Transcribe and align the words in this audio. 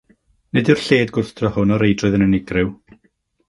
Nid 0.57 0.71
yw'r 0.73 0.81
lled-gwrthdro 0.85 1.53
hwn 1.59 1.77
o 1.77 1.79
reidrwydd 1.85 2.19
yn 2.21 2.27
unigryw. 2.31 2.77